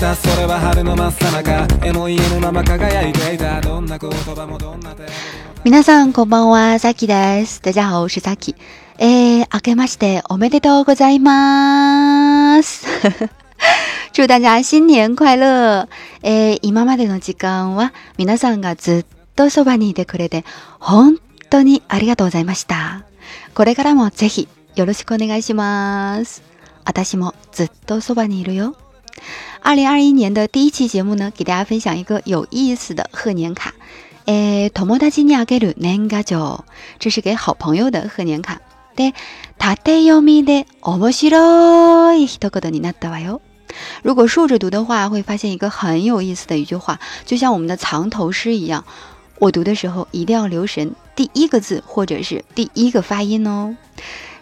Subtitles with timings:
[0.00, 1.12] たそれは春の真っ
[1.44, 4.96] 中エモいのまま輝いていたどんな言葉もどんな
[5.62, 8.56] 皆さんこんばんはさきです大家好我是さき
[8.98, 12.86] えー、明けましておめでとうございます
[14.14, 15.86] 祝大家新年快乐
[16.22, 20.46] えー、今までの時間は皆さんがずっとそばにいてくれて
[20.78, 21.18] 本
[21.50, 23.04] 当にありがとうございました
[23.54, 26.42] これからもぜひよろしくお願いします
[26.86, 28.74] 私もずっとそばにいるよ
[29.62, 33.74] 二零二一年的第一期节目呢，给大家分享一个有意思的贺年卡。
[34.26, 36.64] 诶，トモダチにあげる年賀祝，
[36.98, 38.60] 这是给好朋友的贺年卡。
[38.96, 39.12] 对，
[39.58, 43.40] たてよみで面白いひとことになったわよ。
[44.02, 48.84] 如果竖着读的话，会发现一个很有意思的一句话，就像我们的藏头诗一样。
[49.38, 53.74] 我读的时候一定要留神第一个字或者是第一个发音哦。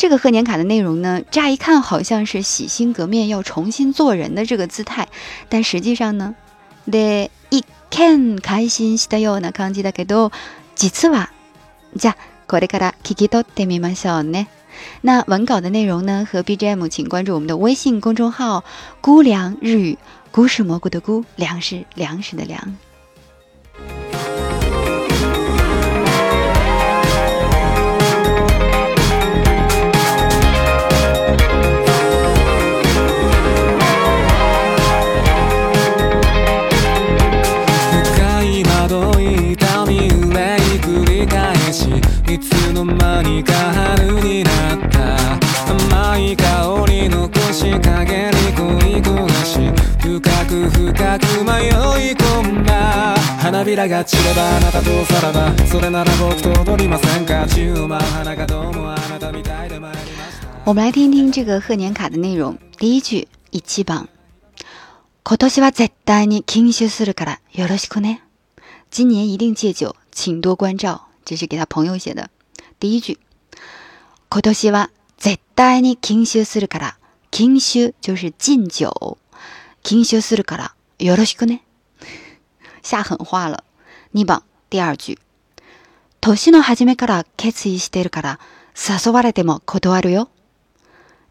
[0.00, 5.08] 这个贺年卡的内容呢，乍一看好像是洗心革面、要重新做人的这个姿态，
[5.50, 6.34] 但实际上呢
[6.90, 10.32] t e 一 can 开心したような感じだけど，
[10.74, 11.26] 実は
[11.94, 12.14] じゃ
[12.48, 14.46] これから聞き取ってみましょうね。
[15.02, 18.64] 那文稿的内容呢和 BGM，请关注我们的微信公众号
[19.04, 19.98] “菇凉日语”，
[20.32, 22.74] 菇是蘑菇的菇，凉是粮食的粮。
[51.38, 62.56] 迷い込んだ花びらが散ればあなたとさらばそれなら僕と踊りませんか十万花がどうもあなたみたいで参りました我们来听听这个贺年卡的内容。
[62.78, 64.08] 第一句，一番。
[65.24, 68.22] 今年は絶対に禁酒するからよろしくね。
[68.92, 71.08] 今年一定戒酒，请多关照。
[71.24, 72.28] 这是给他朋友写的。
[72.78, 73.18] 第一句，
[74.28, 76.96] 今年は絶対に禁酒するから。
[77.30, 79.16] 禁酒就是禁酒，
[79.82, 80.72] 禁酒するから
[81.36, 81.62] くね。
[82.82, 83.64] 下狠话了。
[84.14, 85.18] 2番、第二句。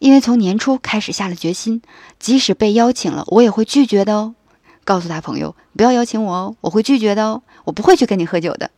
[0.02, 1.82] 因为从年初开始下了决心，
[2.18, 4.34] 即使被邀请了，我也会拒绝的哦。
[4.86, 8.72] 告诉他朋友，不要邀请我哦，我会拒绝的哦，我不会去跟你喝酒的。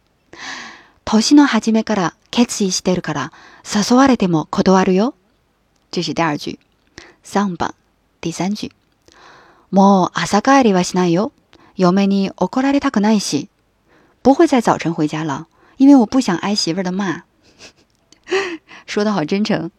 [5.92, 6.60] 这是第二句。
[7.24, 7.74] 三番
[8.20, 8.72] 第三句。
[9.74, 11.32] 莫阿萨盖里瓦西ない有
[11.78, 13.48] 嫁に怒られたくないし。
[14.22, 17.24] 不会再早晨回家了，因为我不想挨媳妇儿的骂。
[18.86, 19.72] 说的好真诚。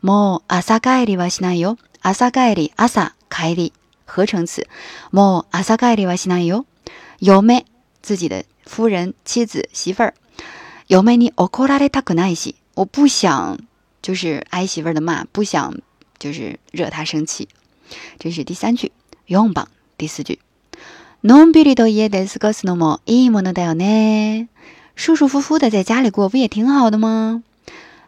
[0.00, 3.74] 莫阿萨盖里瓦西奈哟，阿萨盖里阿萨盖里
[4.06, 4.66] 合成词。
[5.10, 6.64] 莫阿萨盖里瓦西奈哟，
[7.18, 7.66] 有没
[8.00, 10.14] 自己的夫人妻子媳妇儿？
[10.86, 12.54] 有没尼奥卡拉的塔可奈西？
[12.74, 13.58] 我不想
[14.00, 15.76] 就是挨媳妇儿的骂，不想
[16.18, 17.50] 就是惹她生气。
[18.18, 18.90] 这是第三句。
[19.30, 20.40] 拥抱第四句，
[21.20, 24.48] 侬比里头也得是个斯诺么，伊么能带哟呢？
[24.96, 27.44] 舒舒服服的在家里过，不也挺好的吗？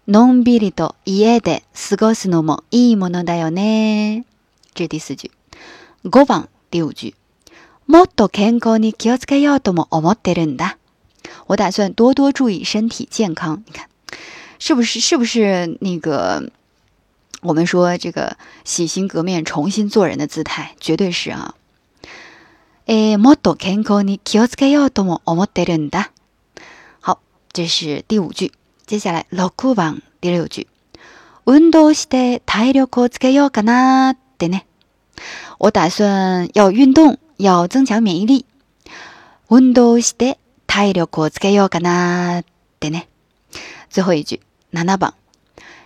[0.06, 4.25] 侬比里头也得是个斯诺么，伊么能带哟呢？
[4.75, 5.31] 这是第四句。
[6.10, 7.15] 国番第五句，
[7.87, 8.04] 我
[11.56, 13.62] 打算多多注意身体健康。
[13.65, 13.87] 你看，
[14.59, 14.99] 是不是？
[14.99, 16.50] 是不是那个？
[17.42, 21.54] 我们说这个洗心革面、重新做人的姿态，绝对是啊。
[22.86, 26.10] 哎，もっと健康に気をつけようとも思ってるんだ。
[27.00, 27.19] 好，
[27.53, 28.53] 这是第五句。
[28.86, 30.69] 接下来六番，第六句。
[31.44, 34.66] 運動して体力をつけようかなってね。
[35.59, 38.47] 我打算要运动，要增强免疫力。
[39.48, 40.38] 運動して
[40.68, 42.45] 体力をつけようかなっ
[42.78, 43.09] てね。
[43.91, 44.38] 最后一句，
[44.72, 45.15] 七番。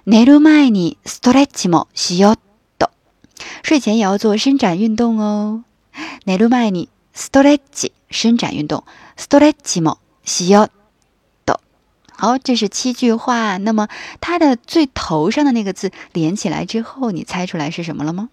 [0.08, 2.37] 寝る前にストレッチもしよ要
[2.79, 2.91] と。
[3.64, 5.64] 睡前也要做伸展运动哦。
[6.26, 8.85] 寝る前にストレッチ、伸展运动、
[9.17, 10.70] ストレッチもしよ要
[11.44, 11.61] と。
[12.19, 13.56] 好，这是七句话。
[13.56, 13.88] 那么
[14.20, 18.29] 它的最头上的那个字连起来之后，你猜出来是什么了吗？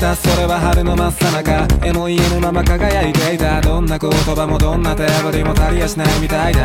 [0.00, 6.60] たそれは春の真っ最中もまま輝いていたどんな言葉もどんな手振りも足りやしないみたいだ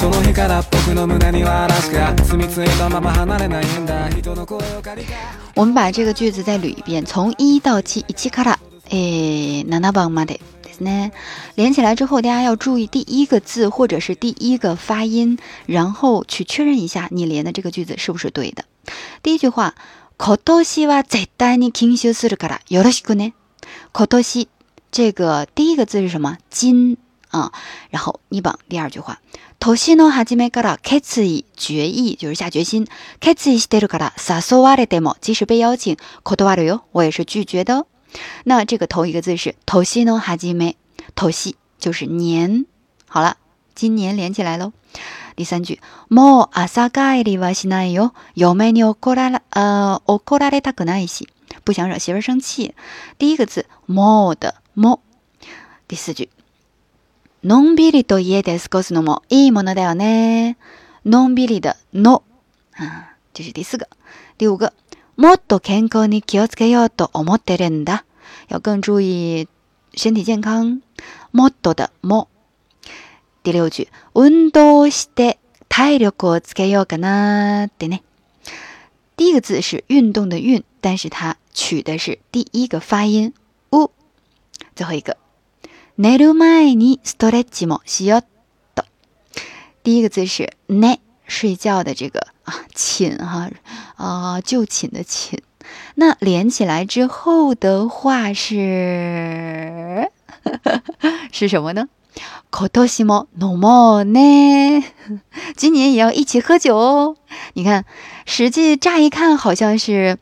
[0.00, 5.14] その日から僕の胸には嵐が住み着いたまま離れないんだ人の声を借りた
[5.54, 8.58] 我们把这个句子再捋一遍从1到7 1から
[8.90, 11.12] えー、7番までですね。
[11.56, 18.64] 连起来之后，大家要注意第一个字或者是第一个发音，然后去确认一下你连的这个句子是不是对的。
[19.22, 19.74] 第一句话，
[20.16, 23.34] 今年に禁酒するから、よ有しく呢。
[23.92, 24.48] 今年
[24.92, 26.38] 这个第一个字是什么？
[26.50, 26.96] 今
[27.30, 27.52] 啊。
[27.90, 29.20] 然后你帮第二句话。
[29.58, 32.86] 今年我下定决心，决意、就是下决心。
[33.20, 34.12] 决心的苏格兰。
[35.20, 35.96] 即使被邀请，
[36.92, 37.86] 我也是拒绝的。
[38.44, 39.56] 那这个头一个字是？
[39.82, 40.76] 年の始め。
[41.22, 42.66] 年、就是年。
[43.08, 43.36] 好了，
[43.74, 44.72] 今年连起来喽。
[45.36, 48.14] 第三句，もう朝帰りはしないよ。
[48.36, 51.28] 嫁に怒られ、呃、オコラないし。
[51.64, 52.74] 不想惹媳妇生气。
[53.18, 54.54] 第一个字，的
[55.88, 56.28] 第四句，
[57.42, 60.56] んびりと家で過ごすのもいいものだよね。
[61.04, 61.76] 濃鼻リ的
[63.32, 63.88] 这是第四个。
[64.38, 64.72] 第五个，
[65.16, 68.04] もっと健康に気をつけようと思ってるんだ。
[68.48, 69.48] 要更注意
[69.96, 70.80] 身体健康。
[71.32, 71.90] もっと的
[73.44, 75.36] 第六句，運動して
[75.68, 78.02] 太陽光つけるかなでね。
[79.18, 83.34] 第一个字是运动的运，但是它取的是第一个发音
[83.70, 83.90] “u”。
[84.74, 85.18] 最后一个，
[85.98, 88.24] 寝る前にストレッチもしよう。
[89.82, 93.50] 第一个字是“寝”，睡觉的这个啊，寝哈
[93.96, 95.42] 啊，就寝的寝。
[95.96, 100.08] 那连起来之后的话是
[101.30, 101.90] 是什么呢？
[105.56, 107.16] 今年也要一起喝酒哦！
[107.54, 107.84] 你看，
[108.26, 110.18] 实际乍一看好像是，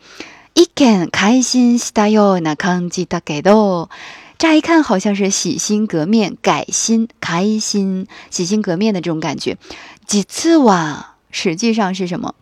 [0.54, 3.88] イケン开心だよな感じだけど，
[4.38, 9.58] 乍一看好像是洗心革面、改心、开心、洗心革面的这种感觉。
[10.28, 12.34] 次哇，实际上是什么？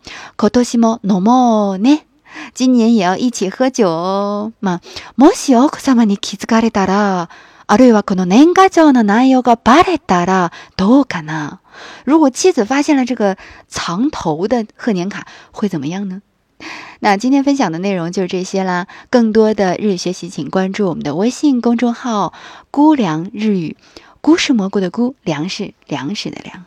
[2.53, 4.53] 今年也要一起喝酒。
[4.59, 4.79] 嘛，
[5.17, 7.29] もし奥様に気づかれたら。
[7.71, 8.01] 啊对吧？
[8.01, 11.59] 可能年糕叫呢，男人要搞八代打拉都干呢。
[12.03, 13.37] 如果妻子发现了这个
[13.69, 16.21] 藏头的贺年卡，会怎么样呢？
[16.99, 18.87] 那今天分享的内容就是这些啦。
[19.09, 22.33] 更多的日语学习，请关注我们的微信公众号
[22.71, 23.77] “菇凉日语”。
[24.19, 26.65] 菇是蘑菇的菇，凉是粮食的粮。